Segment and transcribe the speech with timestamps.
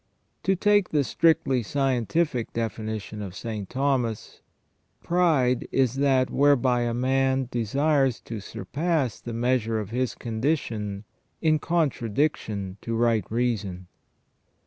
[0.45, 3.69] To take the strictly scientific definition of St.
[3.69, 4.41] Thomas:"
[5.03, 11.03] Pride is that whereby a man desires to surpass the measure of his condition
[11.39, 13.89] in contradiction to right reason